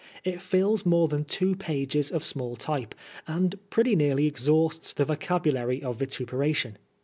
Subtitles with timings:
[0.23, 2.95] It fills more than two pages of small type,
[3.27, 6.79] and pretty nearly exhausts the vocabulary of vituperation.